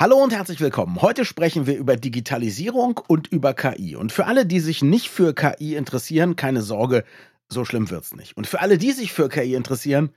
[0.00, 1.02] Hallo und herzlich willkommen.
[1.02, 3.96] Heute sprechen wir über Digitalisierung und über KI.
[3.96, 7.02] Und für alle, die sich nicht für KI interessieren, keine Sorge,
[7.48, 8.36] so schlimm wird's nicht.
[8.36, 10.10] Und für alle, die sich für KI interessieren,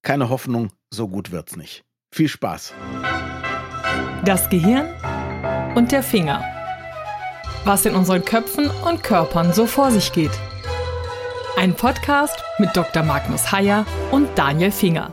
[0.00, 1.84] keine Hoffnung, so gut wird's nicht.
[2.10, 2.72] Viel Spaß.
[4.24, 4.86] Das Gehirn
[5.74, 6.42] und der Finger.
[7.66, 10.32] Was in unseren Köpfen und Körpern so vor sich geht.
[11.58, 13.02] Ein Podcast mit Dr.
[13.02, 15.12] Magnus Heyer und Daniel Finger.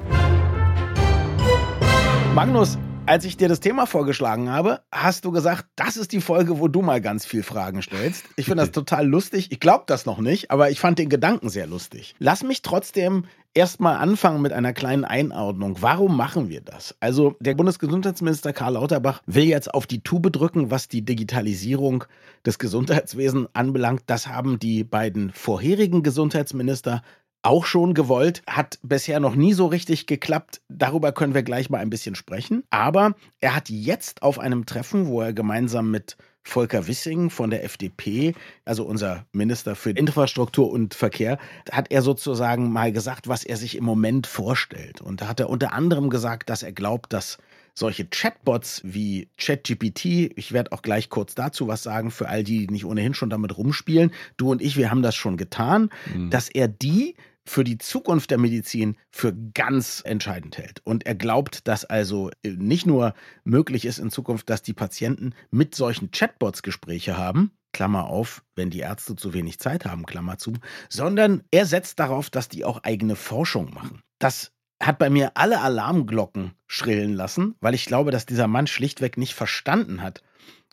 [2.34, 2.77] Magnus,
[3.07, 6.67] als ich dir das Thema vorgeschlagen habe, hast du gesagt, das ist die Folge, wo
[6.67, 8.25] du mal ganz viel Fragen stellst.
[8.35, 9.52] Ich finde das total lustig.
[9.52, 12.16] Ich glaube das noch nicht, aber ich fand den Gedanken sehr lustig.
[12.20, 15.77] Lass mich trotzdem erstmal anfangen mit einer kleinen Einordnung.
[15.81, 16.95] Warum machen wir das?
[16.99, 22.05] Also, der Bundesgesundheitsminister Karl Lauterbach will jetzt auf die Tube drücken, was die Digitalisierung
[22.45, 24.02] des Gesundheitswesens anbelangt.
[24.08, 27.02] Das haben die beiden vorherigen Gesundheitsminister
[27.45, 30.62] auch schon gewollt, hat bisher noch nie so richtig geklappt.
[30.67, 32.63] Darüber können wir gleich mal ein bisschen sprechen.
[32.72, 37.63] Aber er hat jetzt auf einem Treffen, wo er gemeinsam mit Volker Wissing von der
[37.63, 41.39] FDP, also unser Minister für Infrastruktur und Verkehr,
[41.72, 45.02] hat er sozusagen mal gesagt, was er sich im Moment vorstellt.
[45.02, 47.39] Und da hat er unter anderem gesagt, dass er glaubt, dass
[47.73, 52.67] solche Chatbots wie ChatGPT, ich werde auch gleich kurz dazu was sagen, für all die,
[52.67, 56.30] die nicht ohnehin schon damit rumspielen, du und ich, wir haben das schon getan, mhm.
[56.30, 57.16] dass er die
[57.47, 60.81] für die Zukunft der Medizin für ganz entscheidend hält.
[60.83, 65.33] Und er glaubt, dass also äh, nicht nur möglich ist in Zukunft, dass die Patienten
[65.51, 70.38] mit solchen Chatbots Gespräche haben, Klammer auf, wenn die Ärzte zu wenig Zeit haben, Klammer
[70.38, 70.53] zu,
[70.89, 74.01] sondern er setzt darauf, dass die auch eigene Forschung machen.
[74.17, 74.51] Das
[74.81, 79.33] hat bei mir alle Alarmglocken schrillen lassen, weil ich glaube, dass dieser Mann schlichtweg nicht
[79.33, 80.21] verstanden hat,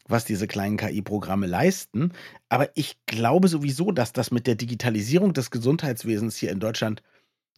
[0.09, 2.13] was diese kleinen KI-Programme leisten.
[2.49, 7.03] Aber ich glaube sowieso, dass das mit der Digitalisierung des Gesundheitswesens hier in Deutschland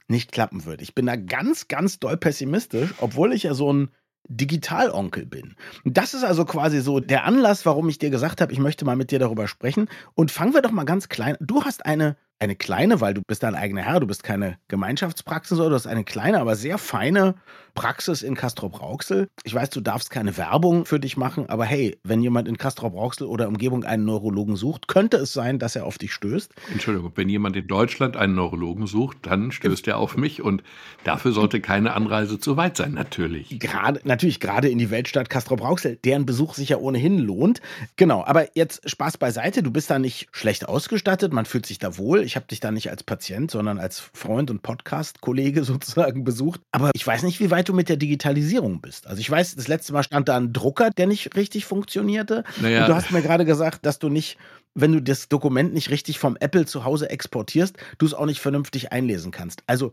[0.08, 0.82] nicht klappen wird.
[0.82, 3.90] Ich bin da ganz, ganz doll pessimistisch, obwohl ich ja so ein
[4.28, 5.54] Digitalonkel bin.
[5.84, 8.96] Das ist also quasi so der Anlass, warum ich dir gesagt habe, ich möchte mal
[8.96, 9.88] mit dir darüber sprechen.
[10.14, 11.36] Und fangen wir doch mal ganz klein.
[11.40, 15.58] Du hast eine eine kleine, weil du bist dein eigener Herr, du bist keine Gemeinschaftspraxis,
[15.58, 17.34] oder du hast eine kleine, aber sehr feine
[17.74, 19.28] Praxis in Castrop-Rauxel.
[19.42, 23.26] Ich weiß, du darfst keine Werbung für dich machen, aber hey, wenn jemand in Castrop-Rauxel
[23.26, 26.52] oder Umgebung einen Neurologen sucht, könnte es sein, dass er auf dich stößt.
[26.72, 30.62] Entschuldigung, wenn jemand in Deutschland einen Neurologen sucht, dann stößt er auf mich und
[31.02, 33.58] dafür sollte keine Anreise zu weit sein, natürlich.
[33.58, 37.60] Gerade, natürlich, gerade in die Weltstadt Castrop-Rauxel, deren Besuch sich ja ohnehin lohnt.
[37.96, 41.98] Genau, aber jetzt Spaß beiseite, du bist da nicht schlecht ausgestattet, man fühlt sich da
[41.98, 42.22] wohl.
[42.22, 46.60] Ich habe dich da nicht als Patient, sondern als Freund und Podcast-Kollege sozusagen besucht.
[46.72, 49.06] Aber ich weiß nicht, wie weit du mit der Digitalisierung bist.
[49.06, 52.44] Also ich weiß, das letzte Mal stand da ein Drucker, der nicht richtig funktionierte.
[52.60, 52.82] Naja.
[52.82, 54.38] Und du hast mir gerade gesagt, dass du nicht,
[54.74, 58.40] wenn du das Dokument nicht richtig vom Apple zu Hause exportierst, du es auch nicht
[58.40, 59.62] vernünftig einlesen kannst.
[59.66, 59.92] Also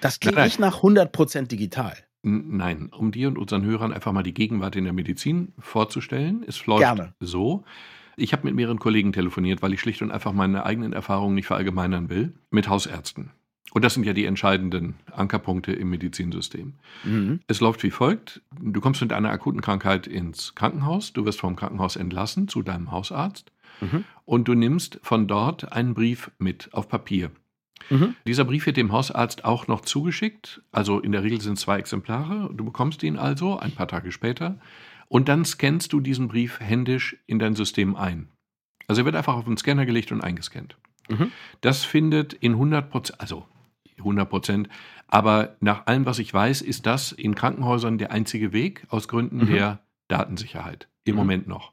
[0.00, 1.96] das klingt nicht nach 100% digital.
[2.22, 6.44] Nein, um dir und unseren Hörern einfach mal die Gegenwart in der Medizin vorzustellen.
[6.46, 7.14] Es läuft Gerne.
[7.20, 7.64] so.
[8.18, 11.46] Ich habe mit mehreren Kollegen telefoniert, weil ich schlicht und einfach meine eigenen Erfahrungen nicht
[11.46, 13.30] verallgemeinern will, mit Hausärzten.
[13.72, 16.74] Und das sind ja die entscheidenden Ankerpunkte im Medizinsystem.
[17.04, 17.40] Mhm.
[17.46, 18.40] Es läuft wie folgt.
[18.60, 22.90] Du kommst mit einer akuten Krankheit ins Krankenhaus, du wirst vom Krankenhaus entlassen zu deinem
[22.90, 24.04] Hausarzt mhm.
[24.24, 27.30] und du nimmst von dort einen Brief mit auf Papier.
[27.90, 28.14] Mhm.
[28.26, 30.62] Dieser Brief wird dem Hausarzt auch noch zugeschickt.
[30.72, 32.50] Also in der Regel sind es zwei Exemplare.
[32.54, 34.58] Du bekommst ihn also ein paar Tage später
[35.08, 38.28] und dann scannst du diesen Brief händisch in dein System ein.
[38.86, 40.76] Also er wird einfach auf den Scanner gelegt und eingescannt.
[41.08, 41.32] Mhm.
[41.60, 43.46] Das findet in 100 Prozent, also
[43.98, 44.68] 100 Prozent.
[45.06, 49.38] Aber nach allem, was ich weiß, ist das in Krankenhäusern der einzige Weg aus Gründen
[49.38, 49.46] mhm.
[49.46, 50.88] der Datensicherheit.
[51.04, 51.18] Im mhm.
[51.18, 51.72] Moment noch.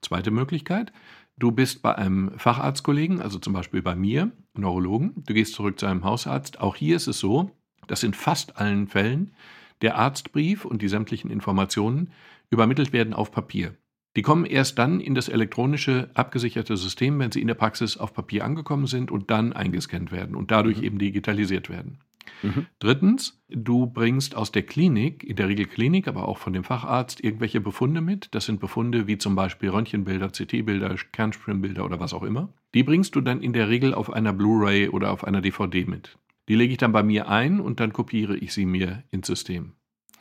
[0.00, 0.92] Zweite Möglichkeit.
[1.38, 5.24] Du bist bei einem Facharztkollegen, also zum Beispiel bei mir, Neurologen.
[5.26, 6.60] Du gehst zurück zu einem Hausarzt.
[6.60, 7.50] Auch hier ist es so,
[7.86, 9.34] dass in fast allen Fällen
[9.82, 12.12] der Arztbrief und die sämtlichen Informationen
[12.50, 13.74] übermittelt werden auf Papier.
[14.14, 18.12] Die kommen erst dann in das elektronische abgesicherte System, wenn sie in der Praxis auf
[18.12, 20.84] Papier angekommen sind und dann eingescannt werden und dadurch mhm.
[20.84, 21.98] eben digitalisiert werden.
[22.42, 22.66] Mhm.
[22.78, 27.22] Drittens, du bringst aus der Klinik, in der Regel Klinik, aber auch von dem Facharzt,
[27.22, 28.28] irgendwelche Befunde mit.
[28.32, 32.52] Das sind Befunde wie zum Beispiel Röntgenbilder, CT-Bilder, Kernspinbilder oder was auch immer.
[32.74, 36.18] Die bringst du dann in der Regel auf einer Blu-ray oder auf einer DVD mit.
[36.48, 39.74] Die lege ich dann bei mir ein und dann kopiere ich sie mir ins System.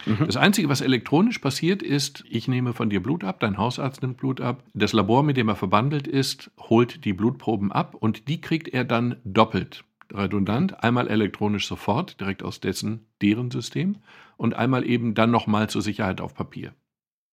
[0.05, 0.25] Mhm.
[0.25, 4.17] Das Einzige, was elektronisch passiert, ist, ich nehme von dir Blut ab, dein Hausarzt nimmt
[4.17, 8.41] Blut ab, das Labor, mit dem er verbandelt ist, holt die Blutproben ab und die
[8.41, 9.83] kriegt er dann doppelt.
[10.13, 13.97] Redundant, einmal elektronisch sofort, direkt aus dessen, deren System
[14.37, 16.73] und einmal eben dann nochmal zur Sicherheit auf Papier.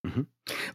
[0.03, 0.27] Mhm.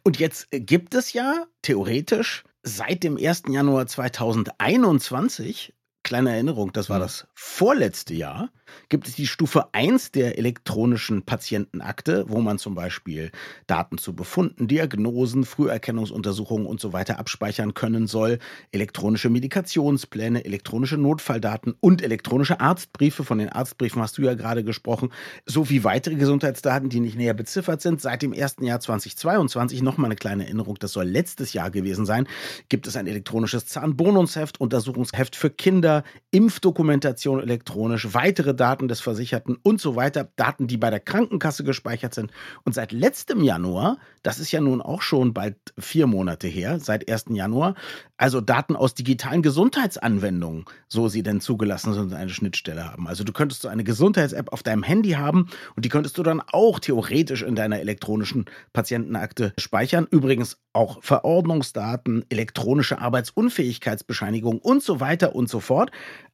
[0.03, 3.43] Und jetzt gibt es ja theoretisch seit dem 1.
[3.49, 5.73] Januar 2021
[6.03, 8.49] kleine Erinnerung, das war das vorletzte Jahr,
[8.89, 13.31] gibt es die Stufe 1 der elektronischen Patientenakte, wo man zum Beispiel
[13.67, 18.39] Daten zu Befunden, Diagnosen, Früherkennungsuntersuchungen und so weiter abspeichern können soll,
[18.71, 23.23] elektronische Medikationspläne, elektronische Notfalldaten und elektronische Arztbriefe.
[23.23, 25.09] Von den Arztbriefen hast du ja gerade gesprochen,
[25.45, 28.01] sowie weitere Gesundheitsdaten, die nicht näher beziffert sind.
[28.01, 32.27] Seit dem ersten Jahr 2022, nochmal eine kleine Erinnerung, das soll letztes Jahr gewesen sein,
[32.69, 39.79] gibt es ein elektronisches Zahnbonusheft, Untersuchungsheft für Kinder, Impfdokumentation elektronisch, weitere Daten des Versicherten und
[39.81, 42.31] so weiter, Daten, die bei der Krankenkasse gespeichert sind.
[42.63, 47.09] Und seit letztem Januar, das ist ja nun auch schon bald vier Monate her, seit
[47.09, 47.25] 1.
[47.29, 47.75] Januar,
[48.17, 53.07] also Daten aus digitalen Gesundheitsanwendungen, so sie denn zugelassen sind eine Schnittstelle haben.
[53.07, 56.41] Also du könntest so eine Gesundheits-App auf deinem Handy haben und die könntest du dann
[56.51, 60.07] auch theoretisch in deiner elektronischen Patientenakte speichern.
[60.09, 65.82] Übrigens auch Verordnungsdaten, elektronische Arbeitsunfähigkeitsbescheinigung und so weiter und so fort.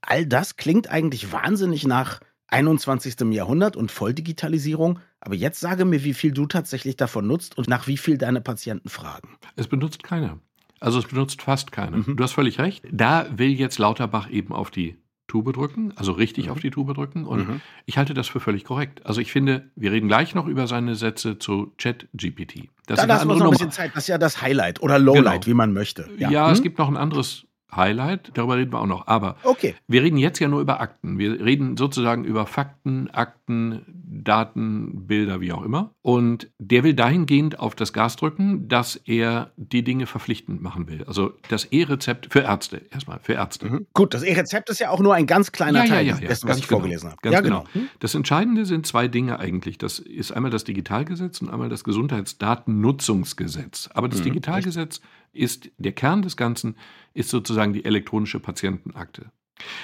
[0.02, 3.20] All das klingt eigentlich wahnsinnig nach 21.
[3.32, 5.00] Jahrhundert und Volldigitalisierung.
[5.20, 8.42] Aber jetzt sage mir, wie viel du tatsächlich davon nutzt und nach wie viel deine
[8.42, 9.38] Patienten fragen.
[9.56, 10.40] Es benutzt keiner.
[10.80, 11.98] Also es benutzt fast keiner.
[11.98, 12.16] Mhm.
[12.16, 12.86] Du hast völlig recht.
[12.92, 14.98] Da will jetzt Lauterbach eben auf die
[15.28, 16.52] Tube drücken, also richtig mhm.
[16.54, 17.26] auf die Tube drücken.
[17.26, 17.62] Und mhm.
[17.86, 19.06] ich halte das für völlig korrekt.
[19.06, 22.70] Also ich finde, wir reden gleich noch über seine Sätze zu ChatGPT.
[22.88, 23.92] Das da lassen wir uns noch ein bisschen Zeit.
[23.94, 25.46] Das ist ja das Highlight oder Lowlight, genau.
[25.46, 26.10] wie man möchte.
[26.18, 26.54] Ja, ja hm?
[26.54, 27.46] es gibt noch ein anderes
[27.76, 29.08] Highlight, darüber reden wir auch noch.
[29.08, 29.76] Aber okay.
[29.88, 31.20] wir reden jetzt ja nur über Akten.
[31.20, 35.94] Wir reden sozusagen über Fakten, Akten, Daten, Bilder, wie auch immer.
[36.02, 41.04] Und der will dahingehend auf das Gas drücken, dass er die Dinge verpflichtend machen will.
[41.06, 43.68] Also das E-Rezept für Ärzte, erstmal für Ärzte.
[43.68, 43.86] Mhm.
[43.94, 46.50] Gut, das E-Rezept ist ja auch nur ein ganz kleiner ja, Teil ja, ja, dessen,
[46.50, 47.22] was ich genau, vorgelesen habe.
[47.22, 47.66] Ganz ja, genau.
[47.72, 47.86] genau.
[48.00, 49.78] Das Entscheidende sind zwei Dinge eigentlich.
[49.78, 53.90] Das ist einmal das Digitalgesetz und einmal das Gesundheitsdatennutzungsgesetz.
[53.94, 54.26] Aber das mhm.
[54.26, 56.76] Digitalgesetz ist der Kern des Ganzen,
[57.14, 59.32] ist sozusagen die elektronische Patientenakte.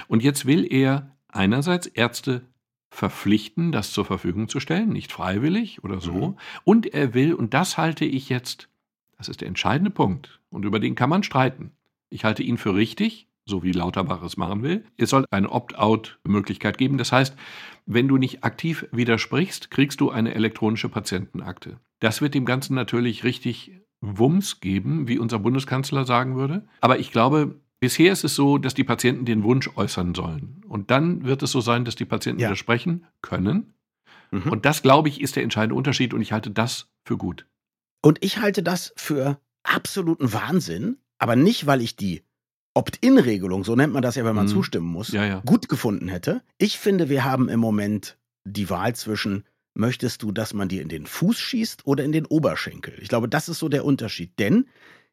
[0.08, 2.44] Und jetzt will er einerseits Ärzte
[2.90, 6.14] verpflichten, das zur Verfügung zu stellen, nicht freiwillig oder so.
[6.14, 6.38] Mhm.
[6.64, 8.70] Und er will, und das halte ich jetzt,
[9.18, 11.72] das ist der entscheidende Punkt, und über den kann man streiten.
[12.10, 14.86] Ich halte ihn für richtig, so wie Lauterbach es machen will.
[14.98, 16.98] Es soll eine Opt-out-Möglichkeit geben.
[16.98, 17.36] Das heißt,
[17.86, 21.80] wenn du nicht aktiv widersprichst, kriegst du eine elektronische Patientenakte.
[22.00, 26.68] Das wird dem Ganzen natürlich richtig Wumms geben, wie unser Bundeskanzler sagen würde.
[26.82, 30.64] Aber ich glaube, bisher ist es so, dass die Patienten den Wunsch äußern sollen.
[30.68, 32.48] Und dann wird es so sein, dass die Patienten ja.
[32.48, 33.74] widersprechen können.
[34.32, 34.52] Mhm.
[34.52, 36.14] Und das, glaube ich, ist der entscheidende Unterschied.
[36.14, 37.46] Und ich halte das für gut.
[38.02, 42.24] Und ich halte das für absoluten Wahnsinn, aber nicht, weil ich die
[42.76, 44.52] Opt-in-Regelung, so nennt man das ja, wenn man mhm.
[44.52, 45.42] zustimmen muss, ja, ja.
[45.46, 46.44] gut gefunden hätte.
[46.58, 49.46] Ich finde, wir haben im Moment die Wahl zwischen
[49.78, 52.96] Möchtest du, dass man dir in den Fuß schießt oder in den Oberschenkel?
[53.02, 54.40] Ich glaube, das ist so der Unterschied.
[54.40, 54.68] Denn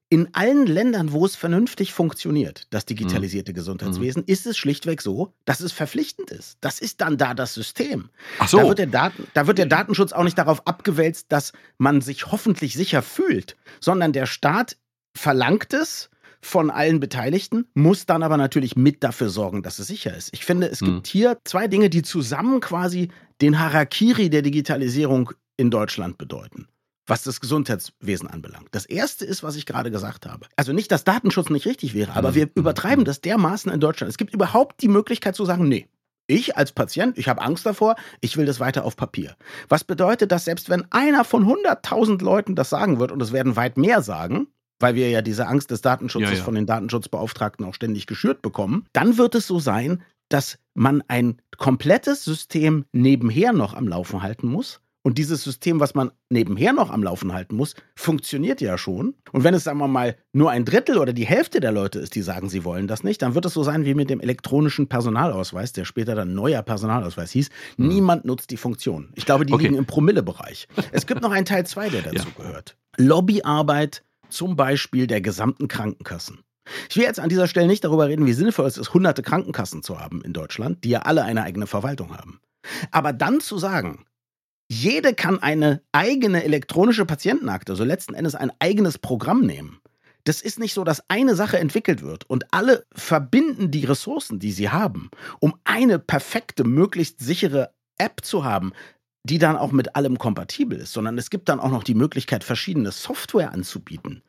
[0.08, 3.56] in allen Ländern, wo es vernünftig funktioniert, das digitalisierte mhm.
[3.56, 6.58] Gesundheitswesen, ist es schlichtweg so, dass es verpflichtend ist.
[6.60, 8.10] Das ist dann da das System.
[8.38, 8.58] Ach so.
[8.58, 12.30] Da wird, der Daten, da wird der Datenschutz auch nicht darauf abgewälzt, dass man sich
[12.30, 14.76] hoffentlich sicher fühlt, sondern der Staat
[15.12, 16.08] verlangt es
[16.42, 20.30] von allen Beteiligten, muss dann aber natürlich mit dafür sorgen, dass es sicher ist.
[20.32, 20.86] Ich finde, es hm.
[20.86, 23.08] gibt hier zwei Dinge, die zusammen quasi
[23.40, 26.66] den Harakiri der Digitalisierung in Deutschland bedeuten
[27.06, 28.68] was das Gesundheitswesen anbelangt.
[28.70, 30.46] Das erste ist, was ich gerade gesagt habe.
[30.54, 32.34] Also nicht, dass Datenschutz nicht richtig wäre, aber hm.
[32.36, 34.08] wir übertreiben das dermaßen in Deutschland.
[34.08, 35.88] Es gibt überhaupt die Möglichkeit zu sagen, nee,
[36.26, 39.36] ich als Patient, ich habe Angst davor, ich will das weiter auf Papier.
[39.68, 43.56] Was bedeutet das, selbst wenn einer von 100.000 Leuten das sagen wird, und es werden
[43.56, 44.46] weit mehr sagen,
[44.82, 46.44] weil wir ja diese Angst des Datenschutzes ja, ja.
[46.44, 51.36] von den Datenschutzbeauftragten auch ständig geschürt bekommen, dann wird es so sein, dass man ein
[51.58, 54.80] komplettes System nebenher noch am Laufen halten muss.
[55.04, 59.14] Und dieses System, was man nebenher noch am Laufen halten muss, funktioniert ja schon.
[59.32, 62.14] Und wenn es, sagen wir mal, nur ein Drittel oder die Hälfte der Leute ist,
[62.14, 64.86] die sagen, sie wollen das nicht, dann wird es so sein wie mit dem elektronischen
[64.86, 67.50] Personalausweis, der später dann neuer Personalausweis hieß.
[67.78, 67.88] Mhm.
[67.88, 69.10] Niemand nutzt die Funktion.
[69.16, 69.64] Ich glaube, die okay.
[69.64, 70.68] liegen im Promillebereich.
[70.92, 72.44] Es gibt noch einen Teil 2, der dazu ja.
[72.44, 72.76] gehört.
[72.96, 76.40] Lobbyarbeit zum Beispiel der gesamten Krankenkassen.
[76.88, 79.82] Ich will jetzt an dieser Stelle nicht darüber reden, wie sinnvoll es ist, hunderte Krankenkassen
[79.82, 82.40] zu haben in Deutschland, die ja alle eine eigene Verwaltung haben.
[82.90, 84.04] Aber dann zu sagen,
[84.68, 89.80] jede kann eine eigene elektronische Patientenakte, also letzten Endes ein eigenes Programm nehmen.
[90.24, 94.52] Das ist nicht so, dass eine Sache entwickelt wird und alle verbinden die Ressourcen, die
[94.52, 95.10] sie haben,
[95.40, 98.72] um eine perfekte, möglichst sichere App zu haben,
[99.24, 102.44] die dann auch mit allem kompatibel ist, sondern es gibt dann auch noch die Möglichkeit,
[102.44, 104.22] verschiedene Software anzubieten.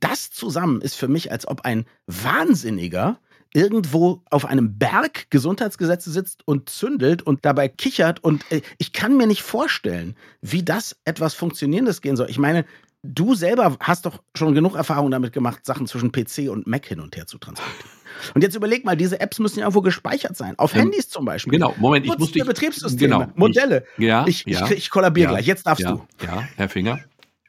[0.00, 3.18] Das zusammen ist für mich, als ob ein Wahnsinniger
[3.54, 8.22] irgendwo auf einem Berg Gesundheitsgesetze sitzt und zündelt und dabei kichert.
[8.22, 12.28] Und äh, ich kann mir nicht vorstellen, wie das etwas Funktionierendes gehen soll.
[12.30, 12.64] Ich meine,
[13.02, 17.00] du selber hast doch schon genug Erfahrung damit gemacht, Sachen zwischen PC und Mac hin
[17.00, 17.97] und her zu transportieren.
[18.34, 20.54] Und jetzt überleg mal, diese Apps müssen ja irgendwo gespeichert sein.
[20.58, 21.52] Auf ähm, Handys zum Beispiel.
[21.52, 22.44] Genau, Moment, ich muss dich.
[22.44, 23.84] Betriebssysteme, genau, Modelle.
[23.96, 25.46] Ich, ja, ich, ja, ich, ich kollabiere ja, gleich.
[25.46, 26.06] Jetzt darfst ja, du.
[26.24, 27.00] Ja, Herr Finger.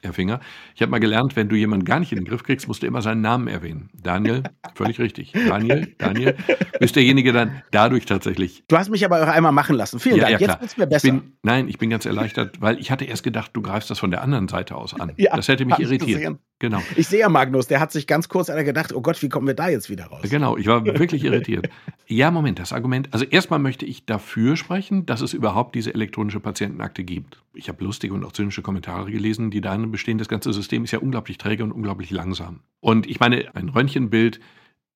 [0.02, 0.40] Herr Finger.
[0.74, 2.86] Ich habe mal gelernt, wenn du jemanden gar nicht in den Griff kriegst, musst du
[2.86, 3.90] immer seinen Namen erwähnen.
[3.92, 4.42] Daniel,
[4.74, 5.32] völlig richtig.
[5.32, 6.36] Daniel, Daniel,
[6.78, 8.64] bist derjenige dann dadurch tatsächlich.
[8.68, 10.00] Du hast mich aber auch einmal machen lassen.
[10.00, 10.40] Vielen ja, Dank.
[10.40, 11.08] Ja, Jetzt wird's mir besser.
[11.08, 13.98] Ich bin, nein, ich bin ganz erleichtert, weil ich hatte erst gedacht, du greifst das
[13.98, 15.12] von der anderen Seite aus an.
[15.16, 16.38] Ja, das hätte mich irritiert.
[16.60, 16.82] Genau.
[16.96, 19.54] Ich sehe ja Magnus, der hat sich ganz kurz gedacht, oh Gott, wie kommen wir
[19.54, 20.20] da jetzt wieder raus?
[20.28, 21.70] Genau, ich war wirklich irritiert.
[22.06, 23.08] Ja, Moment, das Argument.
[23.12, 27.42] Also erstmal möchte ich dafür sprechen, dass es überhaupt diese elektronische Patientenakte gibt.
[27.54, 30.92] Ich habe lustige und auch zynische Kommentare gelesen, die darin bestehen, das ganze System ist
[30.92, 32.60] ja unglaublich träge und unglaublich langsam.
[32.80, 34.40] Und ich meine, ein Röntgenbild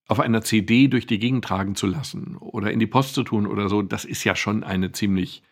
[0.06, 3.46] auf einer CD durch die Gegend tragen zu lassen oder in die Post zu tun
[3.46, 5.42] oder so, das ist ja schon eine ziemlich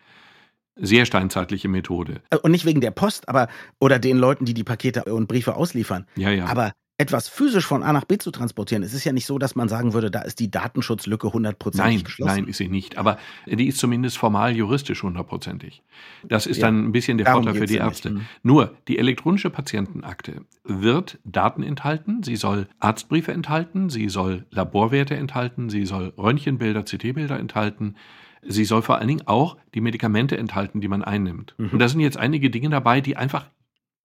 [0.76, 2.22] sehr steinzeitliche Methode.
[2.30, 3.49] Äh, und nicht wegen der Post, aber
[3.80, 6.06] oder den Leuten, die die Pakete und Briefe ausliefern.
[6.16, 6.46] Ja, ja.
[6.46, 6.72] Aber
[7.02, 9.68] etwas physisch von A nach B zu transportieren, es ist ja nicht so, dass man
[9.68, 12.42] sagen würde, da ist die Datenschutzlücke hundertprozentig geschlossen.
[12.42, 12.97] Nein, ist sie nicht.
[12.97, 15.82] Aber die ist zumindest formal juristisch hundertprozentig.
[16.23, 18.12] Das ist ja, dann ein bisschen der Vorteil für die Ärzte.
[18.12, 18.23] Nicht.
[18.23, 18.26] Mhm.
[18.44, 25.71] Nur, die elektronische Patientenakte wird Daten enthalten, sie soll Arztbriefe enthalten, sie soll Laborwerte enthalten,
[25.71, 27.97] sie soll Röntgenbilder, CT-Bilder enthalten,
[28.44, 31.54] Sie soll vor allen Dingen auch die Medikamente enthalten, die man einnimmt.
[31.59, 31.71] Mhm.
[31.71, 33.47] Und da sind jetzt einige Dinge dabei, die einfach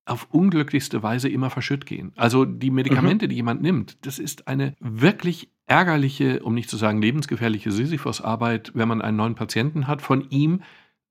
[0.08, 2.14] auf unglücklichste Weise immer verschütt gehen.
[2.16, 3.30] Also die Medikamente, mhm.
[3.30, 8.88] die jemand nimmt, das ist eine wirklich ärgerliche, um nicht zu sagen lebensgefährliche Sisyphos-Arbeit, wenn
[8.88, 10.62] man einen neuen Patienten hat, von ihm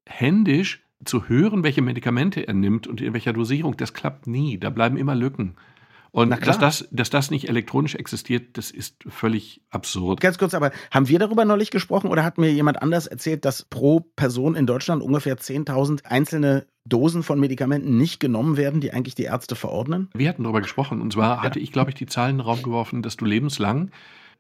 [0.07, 3.77] händisch zu hören, welche Medikamente er nimmt und in welcher Dosierung.
[3.77, 4.59] Das klappt nie.
[4.59, 5.57] Da bleiben immer Lücken.
[6.17, 10.19] Und dass das, dass das nicht elektronisch existiert, das ist völlig absurd.
[10.23, 13.65] Ganz kurz, aber haben wir darüber neulich gesprochen oder hat mir jemand anders erzählt, dass
[13.65, 19.15] pro Person in Deutschland ungefähr 10.000 einzelne Dosen von Medikamenten nicht genommen werden, die eigentlich
[19.15, 20.09] die Ärzte verordnen?
[20.15, 21.03] Wir hatten darüber gesprochen.
[21.03, 23.91] Und zwar hatte ich, glaube ich, die Zahlen in den Raum geworfen, dass du lebenslang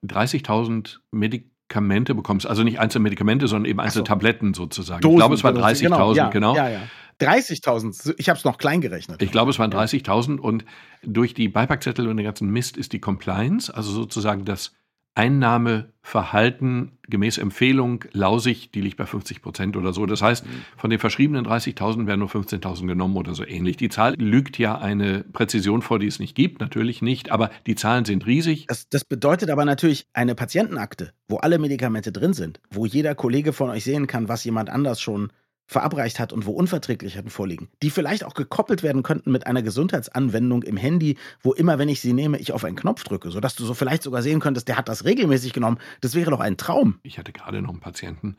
[0.02, 2.46] 30.000 Medikamente bekommst.
[2.46, 4.04] Also nicht einzelne Medikamente, sondern eben einzelne so.
[4.04, 5.02] Tabletten sozusagen.
[5.02, 6.14] Dosen, ich glaube, es waren 30.000, genau.
[6.14, 6.56] Ja, genau.
[6.56, 6.80] Ja, ja.
[7.20, 9.22] 30.000, ich habe es noch klein gerechnet.
[9.22, 10.64] Ich glaube, es waren 30.000 und
[11.02, 14.72] durch die Beipackzettel und den ganzen Mist ist die Compliance, also sozusagen das
[15.16, 20.04] Einnahmeverhalten gemäß Empfehlung lausig, die liegt bei 50 Prozent oder so.
[20.04, 20.50] Das heißt, mhm.
[20.76, 23.78] von den verschriebenen 30.000 werden nur 15.000 genommen oder so ähnlich.
[23.78, 27.76] Die Zahl lügt ja eine Präzision vor, die es nicht gibt, natürlich nicht, aber die
[27.76, 28.66] Zahlen sind riesig.
[28.66, 33.54] Das, das bedeutet aber natürlich eine Patientenakte, wo alle Medikamente drin sind, wo jeder Kollege
[33.54, 35.32] von euch sehen kann, was jemand anders schon
[35.66, 40.62] verabreicht hat und wo Unverträglichkeiten vorliegen, die vielleicht auch gekoppelt werden könnten mit einer Gesundheitsanwendung
[40.62, 43.64] im Handy, wo immer, wenn ich sie nehme, ich auf einen Knopf drücke, sodass du
[43.64, 45.78] so vielleicht sogar sehen könntest, der hat das regelmäßig genommen.
[46.00, 47.00] Das wäre doch ein Traum.
[47.02, 48.36] Ich hatte gerade noch einen Patienten,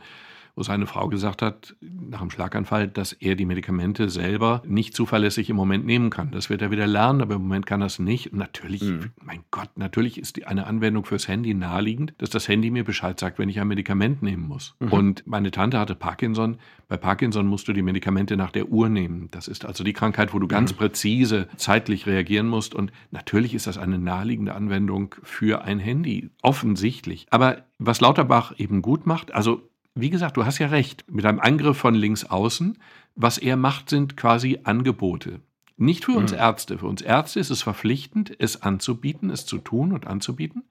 [0.57, 5.51] wo seine Frau gesagt hat, nach einem Schlaganfall, dass er die Medikamente selber nicht zuverlässig
[5.51, 6.31] im Moment nehmen kann.
[6.31, 8.33] Das wird er wieder lernen, aber im Moment kann er es nicht.
[8.33, 9.11] Und natürlich, mhm.
[9.23, 13.37] mein Gott, natürlich ist eine Anwendung fürs Handy naheliegend, dass das Handy mir Bescheid sagt,
[13.37, 14.75] wenn ich ein Medikament nehmen muss.
[14.79, 14.91] Mhm.
[14.91, 16.57] Und meine Tante hatte Parkinson.
[16.87, 19.27] Bei Parkinson musst du die Medikamente nach der Uhr nehmen.
[19.29, 20.77] Das ist also die Krankheit, wo du ganz mhm.
[20.77, 22.73] präzise zeitlich reagieren musst.
[22.73, 26.31] Und natürlich ist das eine naheliegende Anwendung für ein Handy.
[26.41, 27.27] Offensichtlich.
[27.29, 29.61] Aber was Lauterbach eben gut macht, also
[29.99, 32.77] wie gesagt, du hast ja recht, mit einem Angriff von links außen,
[33.15, 35.41] was er macht, sind quasi Angebote.
[35.79, 36.39] Nicht für uns mhm.
[36.39, 36.79] Ärzte.
[36.79, 40.63] Für uns Ärzte ist es verpflichtend, es anzubieten, es zu tun und anzubieten.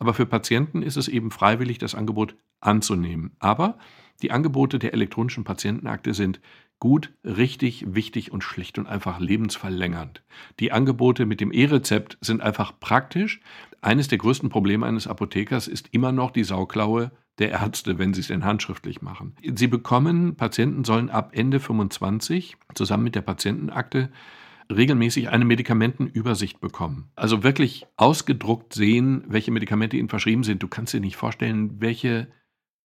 [0.00, 3.32] Aber für Patienten ist es eben freiwillig, das Angebot anzunehmen.
[3.38, 3.78] Aber
[4.20, 6.40] die Angebote der elektronischen Patientenakte sind
[6.80, 10.22] gut, richtig, wichtig und schlicht und einfach lebensverlängernd.
[10.58, 13.40] Die Angebote mit dem E-Rezept sind einfach praktisch.
[13.80, 18.20] Eines der größten Probleme eines Apothekers ist immer noch die Sauklaue der Ärzte, wenn sie
[18.20, 19.34] es denn handschriftlich machen.
[19.54, 24.10] Sie bekommen, Patienten sollen ab Ende 25 zusammen mit der Patientenakte
[24.70, 27.10] regelmäßig eine Medikamentenübersicht bekommen.
[27.16, 30.62] Also wirklich ausgedruckt sehen, welche Medikamente ihnen verschrieben sind.
[30.62, 32.28] Du kannst dir nicht vorstellen, welche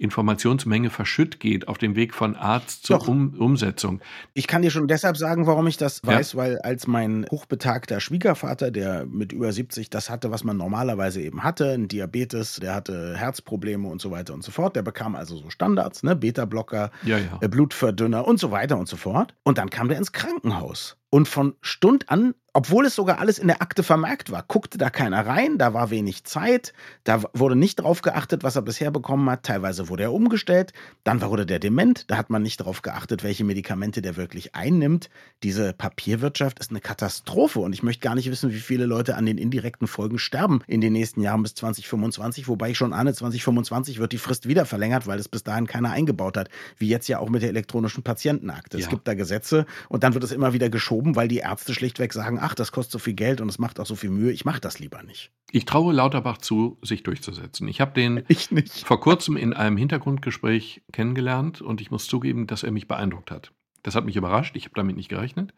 [0.04, 4.02] Informationsmenge verschütt geht auf dem Weg von Arzt zur um Umsetzung.
[4.34, 6.14] Ich kann dir schon deshalb sagen, warum ich das ja.
[6.14, 11.22] weiß, weil als mein hochbetagter Schwiegervater, der mit über 70 das hatte, was man normalerweise
[11.22, 15.16] eben hatte, ein Diabetes, der hatte Herzprobleme und so weiter und so fort, der bekam
[15.16, 17.38] also so Standards, ne, Beta-Blocker, ja, ja.
[17.42, 19.34] Äh, Blutverdünner und so weiter und so fort.
[19.44, 20.98] Und dann kam der ins Krankenhaus.
[21.14, 24.92] Und von Stund an obwohl es sogar alles in der Akte vermerkt war, guckte da
[24.92, 26.72] keiner rein, da war wenig Zeit,
[27.04, 29.42] da wurde nicht drauf geachtet, was er bisher bekommen hat.
[29.42, 30.72] Teilweise wurde er umgestellt,
[31.04, 35.10] dann wurde der dement, da hat man nicht darauf geachtet, welche Medikamente der wirklich einnimmt.
[35.42, 39.26] Diese Papierwirtschaft ist eine Katastrophe und ich möchte gar nicht wissen, wie viele Leute an
[39.26, 43.98] den indirekten Folgen sterben in den nächsten Jahren bis 2025, wobei ich schon ahne, 2025
[43.98, 47.18] wird die Frist wieder verlängert, weil es bis dahin keiner eingebaut hat, wie jetzt ja
[47.18, 48.78] auch mit der elektronischen Patientenakte.
[48.78, 48.84] Ja.
[48.84, 51.74] Es gibt da Gesetze und dann wird es immer wieder geschoben verschoben, weil die Ärzte
[51.74, 54.32] schlichtweg sagen, ach, das kostet so viel Geld und es macht auch so viel Mühe,
[54.32, 55.32] ich mache das lieber nicht.
[55.52, 57.68] Ich traue Lauterbach zu, sich durchzusetzen.
[57.68, 58.50] Ich habe den ich
[58.86, 63.52] vor kurzem in einem Hintergrundgespräch kennengelernt und ich muss zugeben, dass er mich beeindruckt hat.
[63.84, 65.54] Das hat mich überrascht, ich habe damit nicht gerechnet,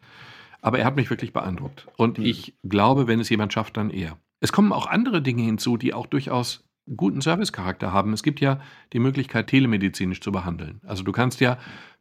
[0.60, 1.86] aber er hat mich wirklich beeindruckt.
[1.96, 2.24] Und mhm.
[2.24, 4.18] ich glaube, wenn es jemand schafft, dann er.
[4.40, 8.12] Es kommen auch andere Dinge hinzu, die auch durchaus guten Servicecharakter haben.
[8.12, 8.60] Es gibt ja
[8.92, 10.80] die Möglichkeit, telemedizinisch zu behandeln.
[10.84, 11.58] Also du kannst ja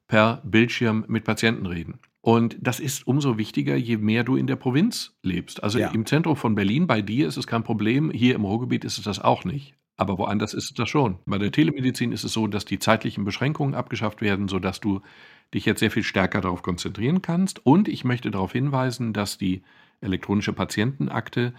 [0.08, 2.00] per Bildschirm mit Patienten reden.
[2.25, 5.62] Und das ist umso wichtiger, je mehr du in der Provinz lebst.
[5.63, 5.89] Also ja.
[5.89, 9.03] im Zentrum von Berlin, bei dir ist es kein Problem, hier im Ruhrgebiet ist es
[9.03, 9.75] das auch nicht.
[9.96, 11.20] Aber woanders ist es das schon.
[11.27, 15.01] Bei der Telemedizin ist es so, dass die zeitlichen Beschränkungen abgeschafft werden, sodass du
[15.53, 17.63] dich jetzt sehr viel stärker darauf konzentrieren kannst.
[17.63, 19.62] Und ich möchte darauf hinweisen, dass die
[20.01, 21.53] elektronische Patientenakte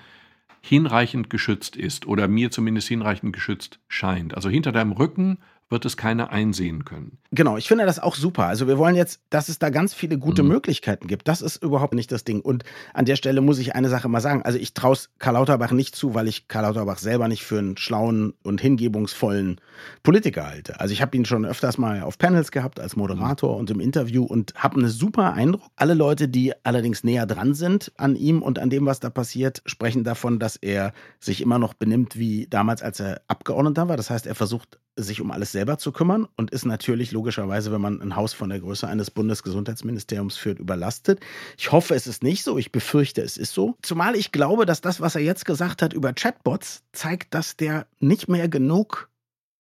[0.62, 4.35] hinreichend geschützt ist oder mir zumindest hinreichend geschützt scheint.
[4.35, 7.18] Also hinter deinem Rücken wird es keiner einsehen können.
[7.32, 8.46] Genau, ich finde das auch super.
[8.46, 10.50] Also wir wollen jetzt, dass es da ganz viele gute mhm.
[10.50, 11.26] Möglichkeiten gibt.
[11.26, 12.40] Das ist überhaupt nicht das Ding.
[12.40, 12.62] Und
[12.94, 14.42] an der Stelle muss ich eine Sache mal sagen.
[14.42, 17.76] Also ich traue Karl Lauterbach nicht zu, weil ich Karl Lauterbach selber nicht für einen
[17.76, 19.61] schlauen und hingebungsvollen
[20.04, 20.78] Politiker halte.
[20.78, 23.61] Also ich habe ihn schon öfters mal auf Panels gehabt als Moderator mhm.
[23.61, 25.70] und im Interview und habe einen super Eindruck.
[25.75, 29.62] Alle Leute, die allerdings näher dran sind an ihm und an dem, was da passiert,
[29.66, 33.96] sprechen davon, dass er sich immer noch benimmt wie damals, als er Abgeordneter war.
[33.96, 37.81] Das heißt, er versucht sich um alles selber zu kümmern und ist natürlich logischerweise, wenn
[37.81, 41.21] man ein Haus von der Größe eines Bundesgesundheitsministeriums führt, überlastet.
[41.59, 42.57] Ich hoffe, es ist nicht so.
[42.59, 43.76] Ich befürchte, es ist so.
[43.83, 47.87] Zumal ich glaube, dass das, was er jetzt gesagt hat über Chatbots, zeigt, dass der
[48.00, 49.11] nicht mehr genug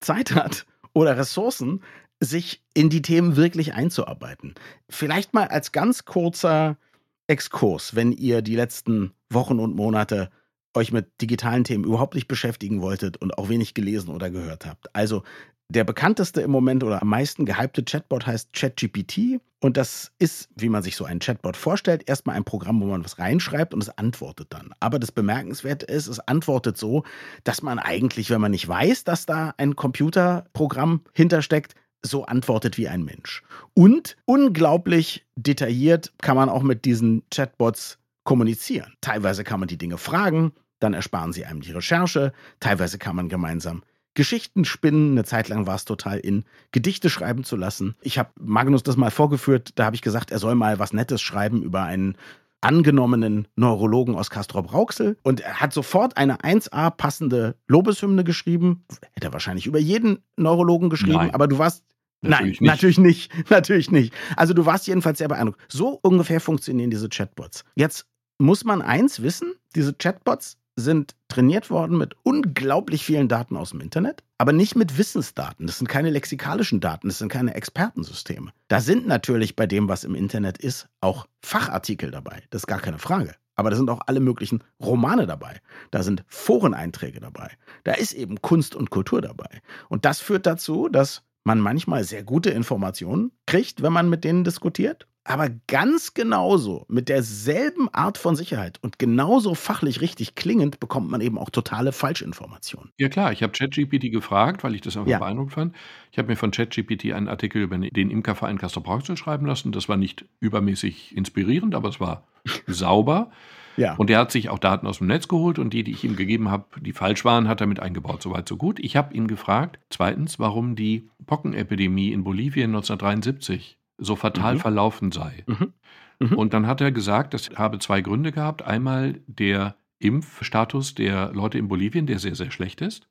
[0.00, 1.82] Zeit hat oder Ressourcen,
[2.18, 4.54] sich in die Themen wirklich einzuarbeiten.
[4.88, 6.78] Vielleicht mal als ganz kurzer
[7.26, 10.30] Exkurs, wenn ihr die letzten Wochen und Monate
[10.76, 14.94] euch mit digitalen Themen überhaupt nicht beschäftigen wolltet und auch wenig gelesen oder gehört habt.
[14.94, 15.22] Also
[15.68, 20.68] der bekannteste im Moment oder am meisten gehypte Chatbot heißt ChatGPT und das ist, wie
[20.68, 23.88] man sich so einen Chatbot vorstellt, erstmal ein Programm, wo man was reinschreibt und es
[23.98, 24.72] antwortet dann.
[24.78, 27.02] Aber das Bemerkenswerte ist, es antwortet so,
[27.42, 32.86] dass man eigentlich, wenn man nicht weiß, dass da ein Computerprogramm hintersteckt, so antwortet wie
[32.86, 33.42] ein Mensch.
[33.74, 38.92] Und unglaublich detailliert kann man auch mit diesen Chatbots kommunizieren.
[39.00, 42.32] Teilweise kann man die Dinge fragen, dann ersparen sie einem die Recherche.
[42.60, 43.82] Teilweise kann man gemeinsam
[44.14, 45.12] Geschichten spinnen.
[45.12, 47.94] Eine Zeit lang war es total in, Gedichte schreiben zu lassen.
[48.00, 49.70] Ich habe Magnus das mal vorgeführt.
[49.76, 52.16] Da habe ich gesagt, er soll mal was Nettes schreiben über einen
[52.62, 58.84] angenommenen Neurologen aus Castrop-Rauxel und er hat sofort eine 1A passende Lobeshymne geschrieben.
[59.12, 61.34] Hätte er wahrscheinlich über jeden Neurologen geschrieben, Nein.
[61.34, 61.84] aber du warst
[62.22, 62.60] Natürlich Nein, nicht.
[62.62, 63.50] natürlich nicht.
[63.50, 64.14] Natürlich nicht.
[64.36, 65.60] Also du warst jedenfalls sehr beeindruckt.
[65.68, 67.62] So ungefähr funktionieren diese Chatbots.
[67.74, 68.06] Jetzt
[68.38, 73.80] muss man eins wissen, diese Chatbots sind trainiert worden mit unglaublich vielen Daten aus dem
[73.80, 75.66] Internet, aber nicht mit Wissensdaten.
[75.66, 78.52] Das sind keine lexikalischen Daten, das sind keine Expertensysteme.
[78.68, 82.42] Da sind natürlich bei dem, was im Internet ist, auch Fachartikel dabei.
[82.50, 83.34] Das ist gar keine Frage.
[83.58, 85.60] Aber da sind auch alle möglichen Romane dabei.
[85.90, 87.50] Da sind Foreneinträge dabei.
[87.84, 89.62] Da ist eben Kunst und Kultur dabei.
[89.88, 94.44] Und das führt dazu, dass man manchmal sehr gute Informationen kriegt, wenn man mit denen
[94.44, 101.10] diskutiert aber ganz genauso, mit derselben Art von Sicherheit und genauso fachlich richtig klingend, bekommt
[101.10, 102.92] man eben auch totale Falschinformationen.
[102.98, 105.18] Ja klar, ich habe ChatGPT gefragt, weil ich das einfach ja.
[105.18, 105.74] beeindruckt fand.
[106.12, 109.72] Ich habe mir von ChatGPT einen Artikel über den Imkerverein Castrop-Rauxel schreiben lassen.
[109.72, 112.26] Das war nicht übermäßig inspirierend, aber es war
[112.66, 113.32] sauber.
[113.76, 113.94] Ja.
[113.96, 116.16] Und er hat sich auch Daten aus dem Netz geholt und die, die ich ihm
[116.16, 118.22] gegeben habe, die falsch waren, hat er mit eingebaut.
[118.22, 118.78] Soweit, so gut.
[118.78, 124.60] Ich habe ihn gefragt, zweitens, warum die Pockenepidemie in Bolivien 1973 so fatal mhm.
[124.60, 125.44] verlaufen sei.
[125.46, 125.72] Mhm.
[126.18, 126.32] Mhm.
[126.36, 128.62] Und dann hat er gesagt, das habe zwei Gründe gehabt.
[128.62, 133.08] Einmal der Impfstatus der Leute in Bolivien, der sehr, sehr schlecht ist,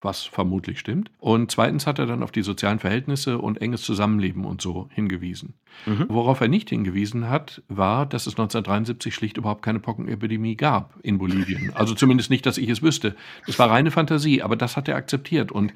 [0.00, 1.10] was vermutlich stimmt.
[1.18, 5.54] Und zweitens hat er dann auf die sozialen Verhältnisse und enges Zusammenleben und so hingewiesen.
[5.86, 6.06] Mhm.
[6.08, 11.18] Worauf er nicht hingewiesen hat, war, dass es 1973 schlicht überhaupt keine Pockenepidemie gab in
[11.18, 11.72] Bolivien.
[11.74, 13.14] Also zumindest nicht, dass ich es wüsste.
[13.46, 15.52] Das war reine Fantasie, aber das hat er akzeptiert.
[15.52, 15.72] Und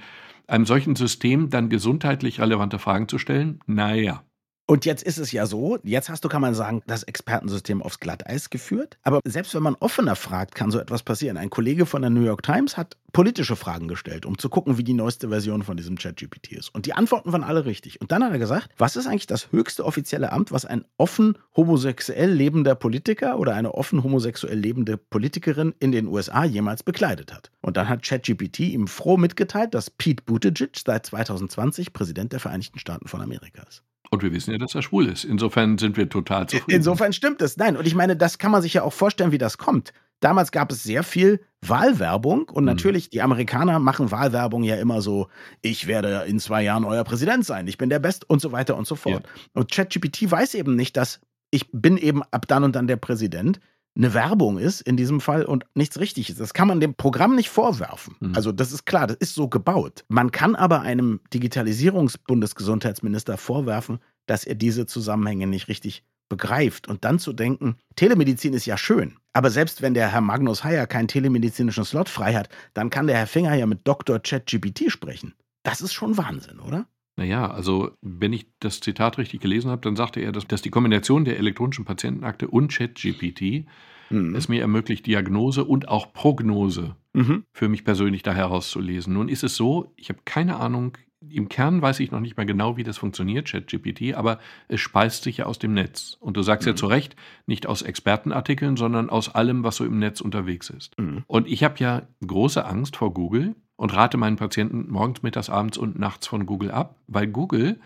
[0.46, 4.22] einem solchen System dann gesundheitlich relevante Fragen zu stellen, naja.
[4.68, 8.00] Und jetzt ist es ja so, jetzt hast du, kann man sagen, das Expertensystem aufs
[8.00, 8.98] Glatteis geführt.
[9.04, 11.36] Aber selbst wenn man offener fragt, kann so etwas passieren.
[11.36, 14.82] Ein Kollege von der New York Times hat politische Fragen gestellt, um zu gucken, wie
[14.82, 16.74] die neueste Version von diesem ChatGPT ist.
[16.74, 18.00] Und die Antworten waren alle richtig.
[18.00, 21.38] Und dann hat er gesagt, was ist eigentlich das höchste offizielle Amt, was ein offen
[21.54, 27.52] homosexuell lebender Politiker oder eine offen homosexuell lebende Politikerin in den USA jemals bekleidet hat?
[27.62, 32.80] Und dann hat ChatGPT ihm froh mitgeteilt, dass Pete Buttigieg seit 2020 Präsident der Vereinigten
[32.80, 33.84] Staaten von Amerika ist.
[34.10, 35.24] Und wir wissen ja, dass er schwul ist.
[35.24, 36.76] Insofern sind wir total zufrieden.
[36.76, 37.56] Insofern stimmt es.
[37.56, 39.92] Nein, und ich meine, das kann man sich ja auch vorstellen, wie das kommt.
[40.20, 42.68] Damals gab es sehr viel Wahlwerbung und mhm.
[42.68, 45.28] natürlich, die Amerikaner machen Wahlwerbung ja immer so,
[45.60, 48.76] ich werde in zwei Jahren euer Präsident sein, ich bin der Best und so weiter
[48.76, 49.24] und so fort.
[49.24, 49.42] Ja.
[49.52, 53.60] Und ChatGPT weiß eben nicht, dass ich bin eben ab dann und dann der Präsident,
[53.96, 56.40] eine Werbung ist in diesem Fall und nichts richtig ist.
[56.40, 58.14] Das kann man dem Programm nicht vorwerfen.
[58.20, 58.34] Mhm.
[58.34, 60.04] Also das ist klar, das ist so gebaut.
[60.08, 67.18] Man kann aber einem Digitalisierungsbundesgesundheitsminister vorwerfen, dass er diese Zusammenhänge nicht richtig begreift und dann
[67.18, 71.84] zu denken, Telemedizin ist ja schön, aber selbst wenn der Herr Magnus Heyer keinen telemedizinischen
[71.84, 74.18] Slot frei hat, dann kann der Herr Finger ja mit Dr.
[74.18, 75.34] ChatGPT sprechen.
[75.62, 76.88] Das ist schon Wahnsinn, oder?
[77.16, 80.70] Naja, also wenn ich das Zitat richtig gelesen habe, dann sagte er, dass, dass die
[80.70, 83.66] Kombination der elektronischen Patientenakte und ChatGPT
[84.10, 84.34] mhm.
[84.34, 87.44] es mir ermöglicht, Diagnose und auch Prognose mhm.
[87.52, 89.14] für mich persönlich da herauszulesen.
[89.14, 90.98] Nun ist es so, ich habe keine Ahnung,
[91.28, 95.24] im Kern weiß ich noch nicht mal genau, wie das funktioniert, ChatGPT, aber es speist
[95.24, 96.16] sich ja aus dem Netz.
[96.20, 96.72] Und du sagst mhm.
[96.72, 100.98] ja zu Recht, nicht aus Expertenartikeln, sondern aus allem, was so im Netz unterwegs ist.
[100.98, 101.24] Mhm.
[101.26, 105.78] Und ich habe ja große Angst vor Google und rate meinen Patienten morgens, mittags, abends
[105.78, 107.78] und nachts von Google ab, weil Google,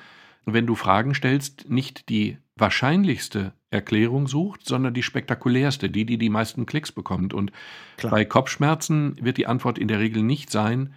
[0.47, 6.29] wenn du Fragen stellst, nicht die wahrscheinlichste Erklärung sucht, sondern die spektakulärste, die, die die
[6.29, 7.35] meisten Klicks bekommt.
[7.35, 7.53] Und
[7.97, 8.11] Klar.
[8.11, 10.95] bei Kopfschmerzen wird die Antwort in der Regel nicht sein,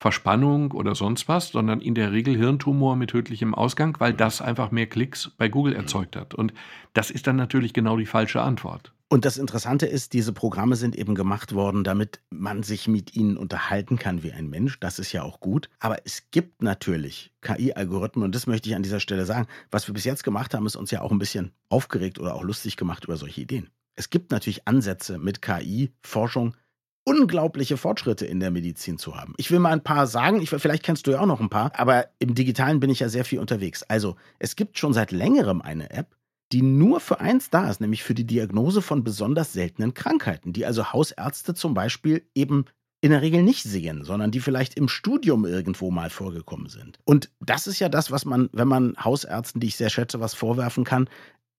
[0.00, 4.70] Verspannung oder sonst was, sondern in der Regel Hirntumor mit tödlichem Ausgang, weil das einfach
[4.70, 6.34] mehr Klicks bei Google erzeugt hat.
[6.34, 6.52] Und
[6.92, 8.92] das ist dann natürlich genau die falsche Antwort.
[9.10, 13.36] Und das Interessante ist, diese Programme sind eben gemacht worden, damit man sich mit ihnen
[13.36, 14.80] unterhalten kann wie ein Mensch.
[14.80, 15.68] Das ist ja auch gut.
[15.78, 19.46] Aber es gibt natürlich KI-Algorithmen, und das möchte ich an dieser Stelle sagen.
[19.70, 22.42] Was wir bis jetzt gemacht haben, ist uns ja auch ein bisschen aufgeregt oder auch
[22.42, 23.68] lustig gemacht über solche Ideen.
[23.94, 26.56] Es gibt natürlich Ansätze mit KI-Forschung,
[27.04, 29.34] unglaubliche Fortschritte in der Medizin zu haben.
[29.36, 31.70] Ich will mal ein paar sagen, ich, vielleicht kennst du ja auch noch ein paar,
[31.78, 33.82] aber im digitalen bin ich ja sehr viel unterwegs.
[33.84, 36.16] Also es gibt schon seit längerem eine App,
[36.52, 40.66] die nur für eins da ist, nämlich für die Diagnose von besonders seltenen Krankheiten, die
[40.66, 42.66] also Hausärzte zum Beispiel eben
[43.00, 46.98] in der Regel nicht sehen, sondern die vielleicht im Studium irgendwo mal vorgekommen sind.
[47.04, 50.32] Und das ist ja das, was man, wenn man Hausärzten, die ich sehr schätze, was
[50.32, 51.10] vorwerfen kann,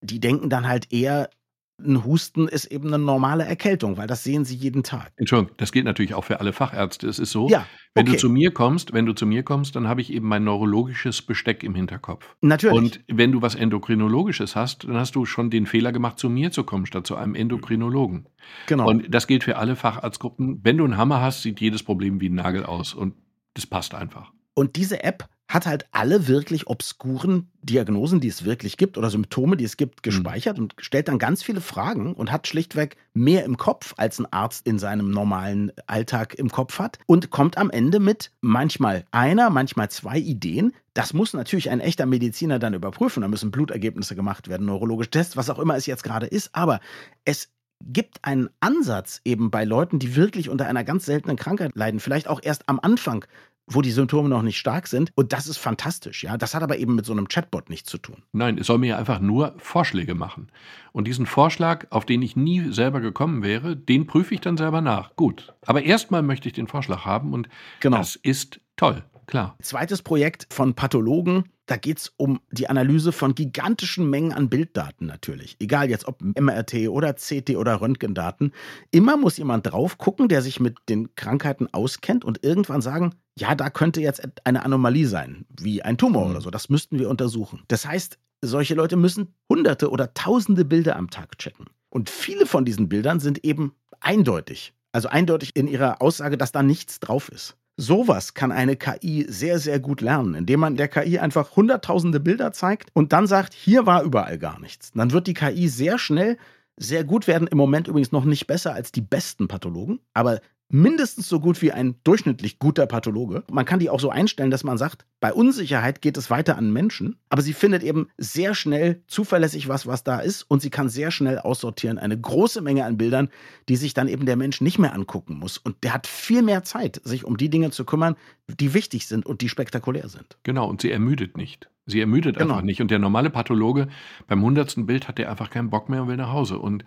[0.01, 1.29] die denken dann halt eher,
[1.77, 5.11] ein Husten ist eben eine normale Erkältung, weil das sehen Sie jeden Tag.
[5.17, 7.07] Entschuldigung, das gilt natürlich auch für alle Fachärzte.
[7.07, 7.67] Es ist so, ja, okay.
[7.95, 10.45] wenn du zu mir kommst, wenn du zu mir kommst, dann habe ich eben mein
[10.45, 12.35] neurologisches Besteck im Hinterkopf.
[12.41, 12.77] Natürlich.
[12.77, 16.51] Und wenn du was Endokrinologisches hast, dann hast du schon den Fehler gemacht, zu mir
[16.51, 18.27] zu kommen, statt zu einem Endokrinologen.
[18.67, 18.87] Genau.
[18.87, 20.61] Und das gilt für alle Facharztgruppen.
[20.63, 22.93] Wenn du einen Hammer hast, sieht jedes Problem wie ein Nagel aus.
[22.93, 23.15] Und
[23.53, 24.31] das passt einfach.
[24.53, 29.57] Und diese App hat halt alle wirklich obskuren Diagnosen, die es wirklich gibt oder Symptome,
[29.57, 30.01] die es gibt, mhm.
[30.03, 34.31] gespeichert und stellt dann ganz viele Fragen und hat schlichtweg mehr im Kopf, als ein
[34.31, 39.49] Arzt in seinem normalen Alltag im Kopf hat und kommt am Ende mit manchmal einer,
[39.49, 40.73] manchmal zwei Ideen.
[40.93, 43.21] Das muss natürlich ein echter Mediziner dann überprüfen.
[43.21, 46.49] Da müssen Blutergebnisse gemacht werden, neurologische Tests, was auch immer es jetzt gerade ist.
[46.53, 46.79] Aber
[47.23, 47.49] es
[47.83, 52.27] gibt einen Ansatz eben bei Leuten, die wirklich unter einer ganz seltenen Krankheit leiden, vielleicht
[52.27, 53.25] auch erst am Anfang
[53.67, 55.11] wo die Symptome noch nicht stark sind.
[55.15, 56.37] Und das ist fantastisch, ja.
[56.37, 58.23] Das hat aber eben mit so einem Chatbot nichts zu tun.
[58.31, 60.49] Nein, es soll mir einfach nur Vorschläge machen.
[60.91, 64.81] Und diesen Vorschlag, auf den ich nie selber gekommen wäre, den prüfe ich dann selber
[64.81, 65.15] nach.
[65.15, 65.53] Gut.
[65.65, 67.49] Aber erstmal möchte ich den Vorschlag haben und
[67.79, 67.97] genau.
[67.97, 69.03] das ist toll.
[69.27, 69.55] Klar.
[69.61, 71.45] Zweites Projekt von Pathologen.
[71.67, 75.55] Da geht es um die Analyse von gigantischen Mengen an Bilddaten natürlich.
[75.59, 78.51] Egal jetzt ob MRT oder CT oder Röntgendaten.
[78.91, 83.55] Immer muss jemand drauf gucken, der sich mit den Krankheiten auskennt und irgendwann sagen, ja,
[83.55, 86.31] da könnte jetzt eine Anomalie sein, wie ein Tumor mhm.
[86.31, 86.51] oder so.
[86.51, 87.63] Das müssten wir untersuchen.
[87.67, 91.65] Das heißt, solche Leute müssen hunderte oder tausende Bilder am Tag checken.
[91.89, 94.73] Und viele von diesen Bildern sind eben eindeutig.
[94.91, 97.57] Also eindeutig in ihrer Aussage, dass da nichts drauf ist.
[97.77, 102.53] Sowas kann eine KI sehr, sehr gut lernen, indem man der KI einfach hunderttausende Bilder
[102.53, 104.91] zeigt und dann sagt, hier war überall gar nichts.
[104.93, 106.37] Dann wird die KI sehr schnell
[106.77, 107.47] sehr gut werden.
[107.47, 111.71] Im Moment übrigens noch nicht besser als die besten Pathologen, aber mindestens so gut wie
[111.71, 113.43] ein durchschnittlich guter Pathologe.
[113.51, 116.73] Man kann die auch so einstellen, dass man sagt, bei Unsicherheit geht es weiter an
[116.73, 120.89] Menschen, aber sie findet eben sehr schnell zuverlässig was, was da ist und sie kann
[120.89, 123.29] sehr schnell aussortieren eine große Menge an Bildern,
[123.69, 126.63] die sich dann eben der Mensch nicht mehr angucken muss und der hat viel mehr
[126.63, 128.15] Zeit, sich um die Dinge zu kümmern,
[128.47, 130.37] die wichtig sind und die spektakulär sind.
[130.43, 131.69] Genau, und sie ermüdet nicht.
[131.87, 132.53] Sie ermüdet genau.
[132.55, 132.81] einfach nicht.
[132.81, 133.87] Und der normale Pathologe
[134.27, 136.57] beim hundertsten Bild hat der einfach keinen Bock mehr und will nach Hause.
[136.57, 136.83] Und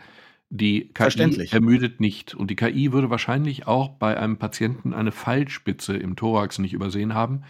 [0.51, 2.35] die KI ermüdet nicht.
[2.35, 7.15] Und die KI würde wahrscheinlich auch bei einem Patienten eine Fallspitze im Thorax nicht übersehen
[7.15, 7.43] haben,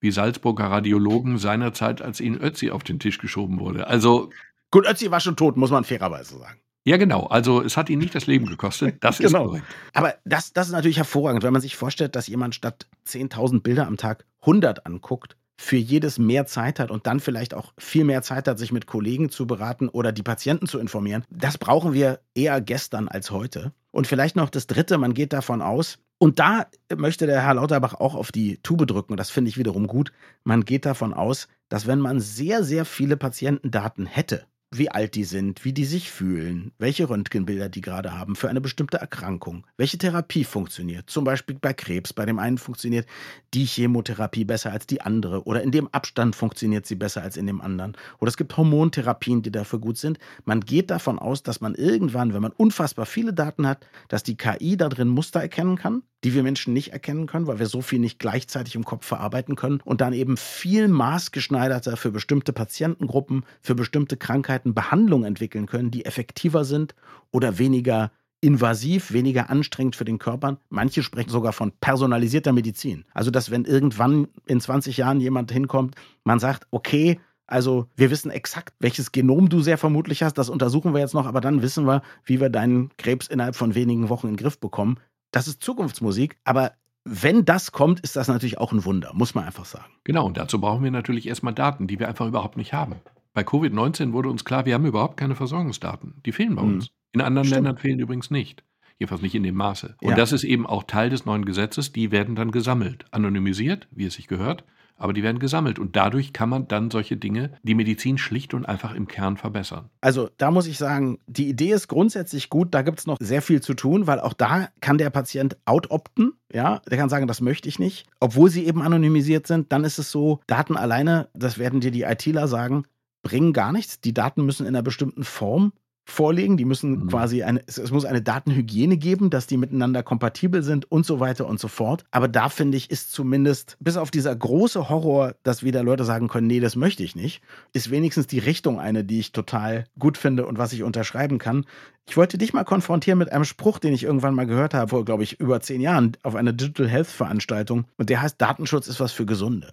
[0.00, 3.86] wie Salzburger Radiologen seinerzeit, als ihnen Ötzi auf den Tisch geschoben wurde.
[3.86, 4.30] Also.
[4.70, 6.58] Gut, Ötzi war schon tot, muss man fairerweise sagen.
[6.86, 7.24] Ja, genau.
[7.26, 8.96] Also es hat ihn nicht das Leben gekostet.
[9.00, 9.46] Das ist genau.
[9.46, 9.64] korrekt.
[9.94, 13.86] Aber das, das ist natürlich hervorragend, wenn man sich vorstellt, dass jemand statt 10.000 Bilder
[13.86, 18.22] am Tag 100 anguckt für jedes mehr Zeit hat und dann vielleicht auch viel mehr
[18.22, 21.24] Zeit hat, sich mit Kollegen zu beraten oder die Patienten zu informieren.
[21.30, 23.72] Das brauchen wir eher gestern als heute.
[23.90, 27.94] Und vielleicht noch das Dritte, man geht davon aus, und da möchte der Herr Lauterbach
[27.94, 30.12] auch auf die Tube drücken, das finde ich wiederum gut,
[30.44, 35.24] man geht davon aus, dass wenn man sehr, sehr viele Patientendaten hätte, wie alt die
[35.24, 39.98] sind, wie die sich fühlen, welche Röntgenbilder die gerade haben für eine bestimmte Erkrankung, welche
[39.98, 41.08] Therapie funktioniert.
[41.08, 42.12] Zum Beispiel bei Krebs.
[42.12, 43.06] Bei dem einen funktioniert
[43.54, 47.46] die Chemotherapie besser als die andere oder in dem Abstand funktioniert sie besser als in
[47.46, 47.96] dem anderen.
[48.18, 50.18] Oder es gibt Hormontherapien, die dafür gut sind.
[50.44, 54.36] Man geht davon aus, dass man irgendwann, wenn man unfassbar viele Daten hat, dass die
[54.36, 57.82] KI da drin Muster erkennen kann, die wir Menschen nicht erkennen können, weil wir so
[57.82, 63.44] viel nicht gleichzeitig im Kopf verarbeiten können und dann eben viel maßgeschneiderter für bestimmte Patientengruppen,
[63.60, 66.94] für bestimmte Krankheiten Behandlungen entwickeln können, die effektiver sind
[67.32, 70.58] oder weniger invasiv, weniger anstrengend für den Körper.
[70.68, 73.04] Manche sprechen sogar von personalisierter Medizin.
[73.12, 78.30] Also, dass wenn irgendwann in 20 Jahren jemand hinkommt, man sagt, okay, also wir wissen
[78.30, 81.86] exakt, welches Genom du sehr vermutlich hast, das untersuchen wir jetzt noch, aber dann wissen
[81.86, 84.98] wir, wie wir deinen Krebs innerhalb von wenigen Wochen in den Griff bekommen.
[85.30, 86.72] Das ist Zukunftsmusik, aber
[87.04, 89.92] wenn das kommt, ist das natürlich auch ein Wunder, muss man einfach sagen.
[90.04, 92.96] Genau, und dazu brauchen wir natürlich erstmal Daten, die wir einfach überhaupt nicht haben.
[93.34, 96.14] Bei Covid-19 wurde uns klar, wir haben überhaupt keine Versorgungsdaten.
[96.24, 96.74] Die fehlen bei mhm.
[96.74, 96.90] uns.
[97.12, 97.64] In anderen Stimmt.
[97.64, 98.62] Ländern fehlen übrigens nicht.
[98.98, 99.96] Jedenfalls nicht in dem Maße.
[100.00, 100.16] Und ja.
[100.16, 101.92] das ist eben auch Teil des neuen Gesetzes.
[101.92, 104.64] Die werden dann gesammelt, anonymisiert, wie es sich gehört,
[104.96, 105.80] aber die werden gesammelt.
[105.80, 109.90] Und dadurch kann man dann solche Dinge, die Medizin schlicht und einfach im Kern verbessern.
[110.00, 112.72] Also da muss ich sagen, die Idee ist grundsätzlich gut.
[112.72, 116.34] Da gibt es noch sehr viel zu tun, weil auch da kann der Patient outopten.
[116.52, 118.06] Ja, der kann sagen, das möchte ich nicht.
[118.20, 122.02] Obwohl sie eben anonymisiert sind, dann ist es so, Daten alleine, das werden dir die
[122.02, 122.84] ITler sagen,
[123.24, 124.00] bringen gar nichts.
[124.00, 125.72] Die Daten müssen in einer bestimmten Form
[126.04, 126.56] vorlegen.
[126.56, 127.06] Die müssen mhm.
[127.08, 131.46] quasi eine, es, muss eine Datenhygiene geben, dass die miteinander kompatibel sind und so weiter
[131.46, 132.04] und so fort.
[132.10, 136.28] Aber da finde ich, ist zumindest, bis auf dieser große Horror, dass wieder Leute sagen
[136.28, 140.18] können, nee, das möchte ich nicht, ist wenigstens die Richtung eine, die ich total gut
[140.18, 141.64] finde und was ich unterschreiben kann.
[142.06, 145.04] Ich wollte dich mal konfrontieren mit einem Spruch, den ich irgendwann mal gehört habe, vor,
[145.06, 147.86] glaube ich, über zehn Jahren auf einer Digital Health Veranstaltung.
[147.96, 149.72] Und der heißt, Datenschutz ist was für Gesunde.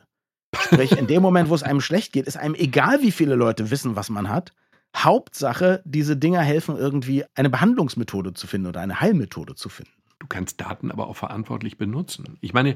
[0.59, 3.71] Sprich, in dem Moment, wo es einem schlecht geht, ist einem egal, wie viele Leute
[3.71, 4.53] wissen, was man hat.
[4.95, 9.91] Hauptsache, diese Dinger helfen irgendwie, eine Behandlungsmethode zu finden oder eine Heilmethode zu finden.
[10.19, 12.37] Du kannst Daten aber auch verantwortlich benutzen.
[12.41, 12.75] Ich meine,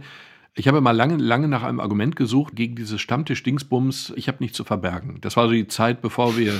[0.55, 4.55] ich habe mal lange, lange nach einem Argument gesucht gegen dieses Stammtisch-Dingsbums, ich habe nichts
[4.55, 5.19] zu verbergen.
[5.19, 6.53] Das war so die Zeit, bevor wir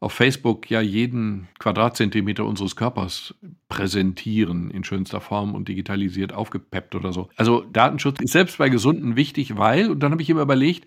[0.00, 3.34] auf Facebook ja jeden Quadratzentimeter unseres Körpers
[3.68, 7.28] präsentieren in schönster Form und digitalisiert aufgepeppt oder so.
[7.36, 10.86] Also Datenschutz ist selbst bei Gesunden wichtig, weil, und dann habe ich immer überlegt,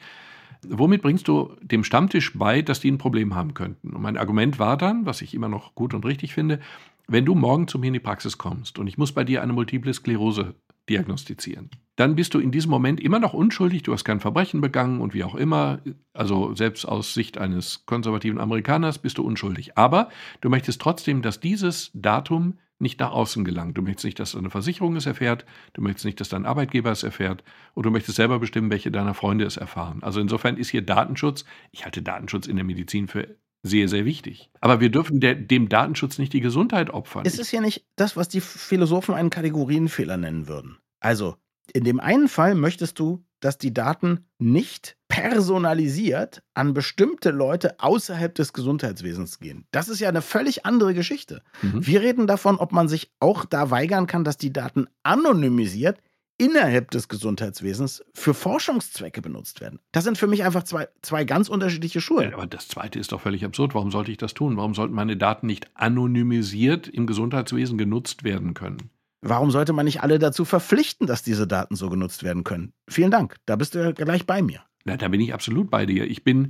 [0.67, 3.93] womit bringst du dem Stammtisch bei, dass die ein Problem haben könnten?
[3.93, 6.59] Und mein Argument war dann, was ich immer noch gut und richtig finde,
[7.07, 9.53] wenn du morgen zu mir in die Praxis kommst und ich muss bei dir eine
[9.53, 10.55] multiple Sklerose
[10.89, 14.99] diagnostizieren, dann bist du in diesem Moment immer noch unschuldig, du hast kein Verbrechen begangen
[14.99, 15.79] und wie auch immer,
[16.13, 19.77] also selbst aus Sicht eines konservativen Amerikaners bist du unschuldig.
[19.77, 20.09] Aber
[20.41, 23.77] du möchtest trotzdem, dass dieses Datum nicht nach außen gelangt.
[23.77, 27.03] Du möchtest nicht, dass deine Versicherung es erfährt, du möchtest nicht, dass dein Arbeitgeber es
[27.03, 30.03] erfährt und du möchtest selber bestimmen, welche deiner Freunde es erfahren.
[30.03, 34.49] Also insofern ist hier Datenschutz, ich halte Datenschutz in der Medizin für sehr, sehr wichtig.
[34.59, 37.25] Aber wir dürfen der, dem Datenschutz nicht die Gesundheit opfern.
[37.25, 40.77] Ist es hier nicht das, was die Philosophen einen Kategorienfehler nennen würden?
[40.99, 41.37] Also,
[41.71, 48.33] in dem einen Fall möchtest du, dass die Daten nicht personalisiert an bestimmte Leute außerhalb
[48.33, 49.65] des Gesundheitswesens gehen.
[49.71, 51.43] Das ist ja eine völlig andere Geschichte.
[51.61, 51.85] Mhm.
[51.85, 55.99] Wir reden davon, ob man sich auch da weigern kann, dass die Daten anonymisiert
[56.37, 59.79] innerhalb des Gesundheitswesens für Forschungszwecke benutzt werden.
[59.91, 62.23] Das sind für mich einfach zwei, zwei ganz unterschiedliche Schuhe.
[62.23, 63.75] Ja, aber das Zweite ist doch völlig absurd.
[63.75, 64.57] Warum sollte ich das tun?
[64.57, 68.89] Warum sollten meine Daten nicht anonymisiert im Gesundheitswesen genutzt werden können?
[69.25, 72.73] Warum sollte man nicht alle dazu verpflichten, dass diese Daten so genutzt werden können?
[72.89, 73.37] Vielen Dank.
[73.45, 74.59] Da bist du ja gleich bei mir.
[74.83, 76.09] Na, da bin ich absolut bei dir.
[76.09, 76.49] Ich bin,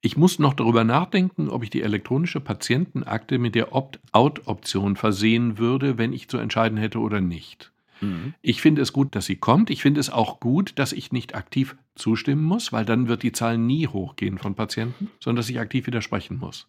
[0.00, 5.98] ich muss noch darüber nachdenken, ob ich die elektronische Patientenakte mit der Opt-out-Option versehen würde,
[5.98, 7.70] wenn ich zu entscheiden hätte oder nicht.
[8.00, 8.34] Mhm.
[8.42, 9.70] Ich finde es gut, dass sie kommt.
[9.70, 13.32] Ich finde es auch gut, dass ich nicht aktiv zustimmen muss, weil dann wird die
[13.32, 16.66] Zahl nie hochgehen von Patienten, sondern dass ich aktiv widersprechen muss.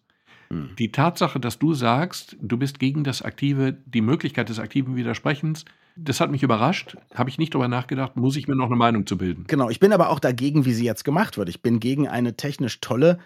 [0.52, 0.70] Mhm.
[0.78, 5.64] Die Tatsache, dass du sagst, du bist gegen das aktive, die Möglichkeit des aktiven Widersprechens,
[5.96, 6.96] das hat mich überrascht.
[7.14, 9.44] Habe ich nicht darüber nachgedacht, muss ich mir noch eine Meinung zu bilden.
[9.46, 11.48] Genau, ich bin aber auch dagegen, wie sie jetzt gemacht wird.
[11.48, 13.18] Ich bin gegen eine technisch tolle,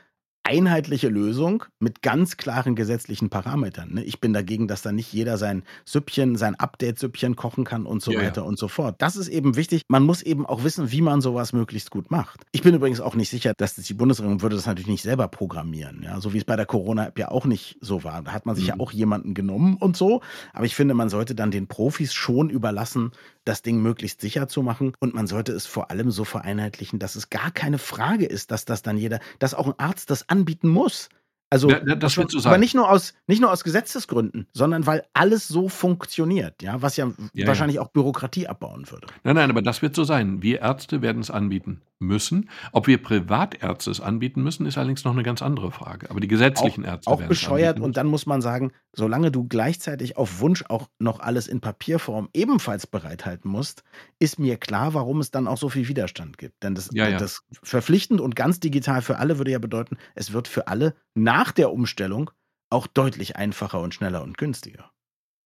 [0.47, 3.95] einheitliche Lösung mit ganz klaren gesetzlichen Parametern.
[3.95, 4.05] Ne?
[4.05, 8.13] Ich bin dagegen, dass da nicht jeder sein Süppchen, sein Update-Süppchen kochen kann und so
[8.13, 8.47] ja, weiter ja.
[8.47, 8.95] und so fort.
[8.99, 9.83] Das ist eben wichtig.
[9.89, 12.43] Man muss eben auch wissen, wie man sowas möglichst gut macht.
[12.53, 16.03] Ich bin übrigens auch nicht sicher, dass die Bundesregierung würde das natürlich nicht selber programmieren.
[16.05, 16.21] Ja?
[16.21, 18.23] So wie es bei der Corona-App ja auch nicht so war.
[18.23, 18.69] Da hat man sich mhm.
[18.69, 20.21] ja auch jemanden genommen und so.
[20.53, 23.11] Aber ich finde, man sollte dann den Profis schon überlassen,
[23.45, 24.93] das Ding möglichst sicher zu machen.
[25.01, 28.65] Und man sollte es vor allem so vereinheitlichen, dass es gar keine Frage ist, dass
[28.65, 31.09] das dann jeder, dass auch ein Arzt das anbieten muss.
[31.49, 32.51] Also, ja, das wird so sein.
[32.51, 36.96] Aber nicht nur, aus, nicht nur aus Gesetzesgründen, sondern weil alles so funktioniert, ja, was
[36.96, 37.83] ja, ja wahrscheinlich ja.
[37.83, 39.07] auch Bürokratie abbauen würde.
[39.22, 40.42] Nein, nein, aber das wird so sein.
[40.42, 41.83] Wir Ärzte werden es anbieten.
[41.99, 42.51] Müssen.
[42.73, 46.11] Ob wir Privatärzte es anbieten müssen, ist allerdings noch eine ganz andere Frage.
[46.11, 50.17] Aber die gesetzlichen auch, Ärzte auch bescheuert und dann muss man sagen, solange du gleichzeitig
[50.17, 53.83] auf Wunsch auch noch alles in Papierform ebenfalls bereithalten musst,
[54.19, 56.63] ist mir klar, warum es dann auch so viel Widerstand gibt.
[56.63, 57.19] Denn das, ja, ja.
[57.19, 61.53] das verpflichtend und ganz digital für alle würde ja bedeuten, es wird für alle nach
[61.53, 62.31] der Umstellung
[62.71, 64.91] auch deutlich einfacher und schneller und günstiger.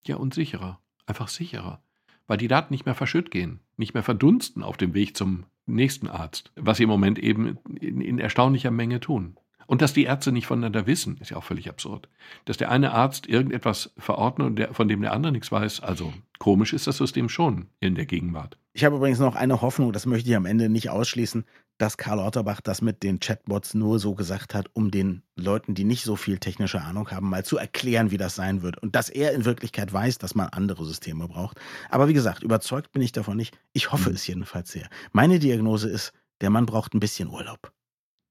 [0.07, 0.81] Ja, und sicherer.
[1.07, 1.83] Einfach sicherer.
[2.31, 6.07] Weil die Daten nicht mehr verschütt gehen, nicht mehr verdunsten auf dem Weg zum nächsten
[6.07, 9.37] Arzt, was sie im Moment eben in, in erstaunlicher Menge tun.
[9.67, 12.09] Und dass die Ärzte nicht voneinander wissen, ist ja auch völlig absurd.
[12.45, 16.87] Dass der eine Arzt irgendetwas verordnet von dem der andere nichts weiß, also komisch ist
[16.87, 18.57] das System schon in der Gegenwart.
[18.75, 21.45] Ich habe übrigens noch eine Hoffnung, das möchte ich am Ende nicht ausschließen,
[21.81, 25.85] dass Karl Otterbach das mit den Chatbots nur so gesagt hat, um den Leuten, die
[25.85, 28.77] nicht so viel technische Ahnung haben, mal zu erklären, wie das sein wird.
[28.83, 31.59] Und dass er in Wirklichkeit weiß, dass man andere Systeme braucht.
[31.89, 33.59] Aber wie gesagt, überzeugt bin ich davon nicht.
[33.73, 34.17] Ich hoffe mhm.
[34.17, 34.91] es jedenfalls sehr.
[35.13, 36.13] Meine Diagnose ist,
[36.43, 37.73] der Mann braucht ein bisschen Urlaub.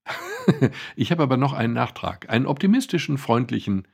[0.96, 3.88] ich habe aber noch einen Nachtrag, einen optimistischen, freundlichen,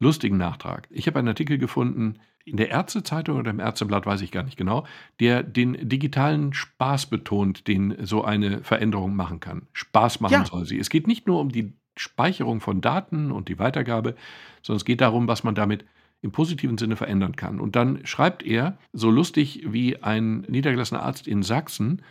[0.00, 0.88] lustigen Nachtrag.
[0.90, 4.56] Ich habe einen Artikel gefunden in der Ärztezeitung oder im Ärzteblatt, weiß ich gar nicht
[4.56, 4.86] genau,
[5.20, 9.68] der den digitalen Spaß betont, den so eine Veränderung machen kann.
[9.72, 10.46] Spaß machen ja.
[10.46, 10.78] soll sie.
[10.78, 14.16] Es geht nicht nur um die Speicherung von Daten und die Weitergabe,
[14.62, 15.84] sondern es geht darum, was man damit
[16.22, 17.60] im positiven Sinne verändern kann.
[17.60, 22.02] Und dann schreibt er, so lustig wie ein niedergelassener Arzt in Sachsen,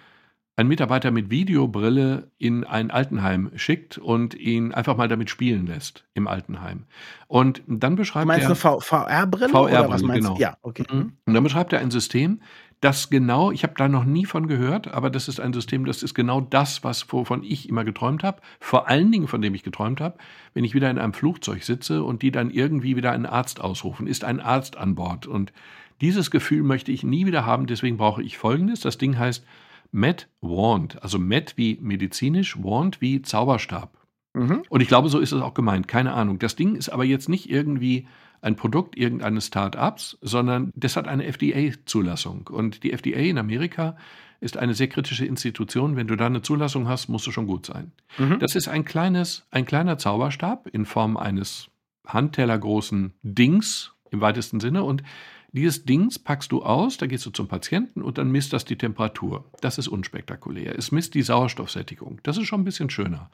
[0.59, 6.03] ein Mitarbeiter mit Videobrille in ein Altenheim schickt und ihn einfach mal damit spielen lässt
[6.15, 6.83] im Altenheim.
[7.29, 8.73] Und dann beschreibt du meinst er.
[8.73, 9.47] eine VR-Brille?
[9.47, 10.35] VR-Brille, genau.
[10.37, 10.83] Ja, okay.
[10.91, 11.13] Mhm.
[11.25, 12.41] Und dann beschreibt er ein System,
[12.81, 16.03] das genau, ich habe da noch nie von gehört, aber das ist ein System, das
[16.03, 18.41] ist genau das, was wovon ich immer geträumt habe.
[18.59, 20.17] Vor allen Dingen, von dem ich geträumt habe,
[20.53, 24.07] wenn ich wieder in einem Flugzeug sitze und die dann irgendwie wieder einen Arzt ausrufen,
[24.07, 25.25] ist ein Arzt an Bord.
[25.25, 25.53] Und
[26.01, 28.81] dieses Gefühl möchte ich nie wieder haben, deswegen brauche ich Folgendes.
[28.81, 29.45] Das Ding heißt
[29.91, 33.97] Met Wand, also Met wie medizinisch, Wand wie Zauberstab.
[34.33, 34.63] Mhm.
[34.69, 36.39] Und ich glaube, so ist es auch gemeint, keine Ahnung.
[36.39, 38.07] Das Ding ist aber jetzt nicht irgendwie
[38.41, 42.47] ein Produkt irgendeines Start-ups, sondern das hat eine FDA-Zulassung.
[42.47, 43.97] Und die FDA in Amerika
[44.39, 45.95] ist eine sehr kritische Institution.
[45.95, 47.91] Wenn du da eine Zulassung hast, musst du schon gut sein.
[48.17, 48.39] Mhm.
[48.39, 51.69] Das ist ein kleines, ein kleiner Zauberstab in Form eines
[52.07, 54.83] handtellergroßen Dings im weitesten Sinne.
[54.83, 55.03] Und
[55.51, 58.77] dieses Dings packst du aus, da gehst du zum Patienten und dann misst das die
[58.77, 59.49] Temperatur.
[59.61, 60.77] Das ist unspektakulär.
[60.77, 62.19] Es misst die Sauerstoffsättigung.
[62.23, 63.31] Das ist schon ein bisschen schöner.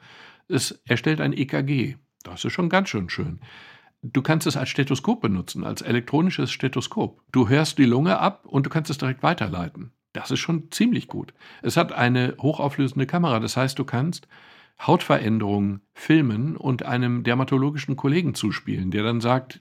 [0.48, 1.96] Es erstellt ein EKG.
[2.22, 3.40] Das ist schon ganz schön schön.
[4.02, 7.22] Du kannst es als Stethoskop benutzen, als elektronisches Stethoskop.
[7.32, 9.92] Du hörst die Lunge ab und du kannst es direkt weiterleiten.
[10.12, 11.34] Das ist schon ziemlich gut.
[11.62, 13.40] Es hat eine hochauflösende Kamera.
[13.40, 14.28] Das heißt, du kannst
[14.80, 19.60] Hautveränderungen filmen und einem dermatologischen Kollegen zuspielen, der dann sagt,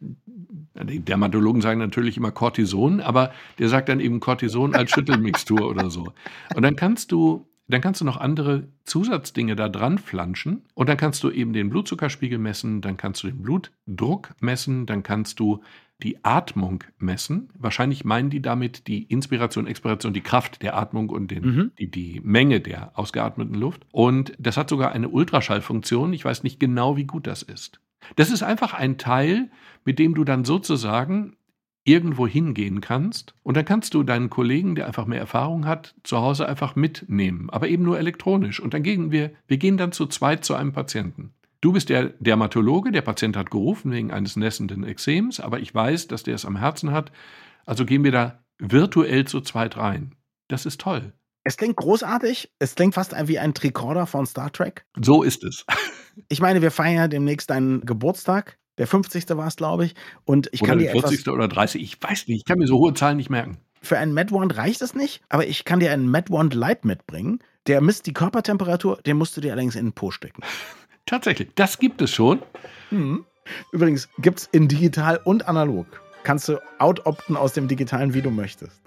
[0.84, 5.90] die Dermatologen sagen natürlich immer Cortison, aber der sagt dann eben Cortison als Schüttelmixtur oder
[5.90, 6.14] so.
[6.54, 10.98] Und dann kannst du, dann kannst du noch andere Zusatzdinge da dran flanschen und dann
[10.98, 15.62] kannst du eben den Blutzuckerspiegel messen, dann kannst du den Blutdruck messen, dann kannst du
[16.04, 17.50] die Atmung messen.
[17.58, 21.72] Wahrscheinlich meinen die damit die Inspiration, Expiration, die Kraft der Atmung und den, mhm.
[21.80, 23.86] die, die Menge der ausgeatmeten Luft.
[23.92, 26.14] Und das hat sogar eine Ultraschallfunktion.
[26.14, 27.80] Ich weiß nicht genau, wie gut das ist.
[28.18, 29.50] Das ist einfach ein Teil,
[29.86, 31.38] mit dem du dann sozusagen
[31.86, 36.18] irgendwo hingehen kannst und dann kannst du deinen Kollegen, der einfach mehr Erfahrung hat, zu
[36.18, 38.60] Hause einfach mitnehmen, aber eben nur elektronisch.
[38.60, 41.34] Und dann gehen wir, wir gehen dann zu zweit zu einem Patienten.
[41.62, 46.08] Du bist der Dermatologe, der Patient hat gerufen wegen eines nässenden Exems, aber ich weiß,
[46.08, 47.12] dass der es am Herzen hat.
[47.66, 50.16] Also gehen wir da virtuell zu zweit rein.
[50.48, 51.14] Das ist toll.
[51.44, 52.52] Es klingt großartig.
[52.58, 54.86] Es klingt fast wie ein Tricorder von Star Trek.
[55.00, 55.66] So ist es.
[56.30, 58.58] Ich meine, wir feiern ja demnächst deinen Geburtstag.
[58.78, 59.30] Der 50.
[59.30, 59.96] war es, glaube ich.
[60.26, 61.20] Und ich oder kann dir 40.
[61.20, 61.82] Etwas, oder 30.
[61.82, 62.40] Ich weiß nicht.
[62.40, 63.58] Ich kann mir so hohe Zahlen nicht merken.
[63.82, 67.40] Für einen MedWand reicht es nicht, aber ich kann dir einen MedWand Light mitbringen.
[67.68, 70.42] Der misst die Körpertemperatur, den musst du dir allerdings in den Po stecken.
[71.06, 72.42] Tatsächlich, das gibt es schon.
[72.90, 73.26] Hm.
[73.72, 75.86] Übrigens gibt es in digital und analog.
[76.24, 78.82] Kannst du outopten aus dem digitalen, wie du möchtest.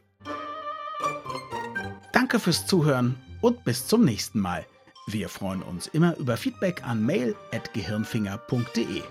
[2.13, 4.67] Danke fürs Zuhören und bis zum nächsten Mal.
[5.07, 9.03] Wir freuen uns immer über Feedback an mail.gehirnfinger.de.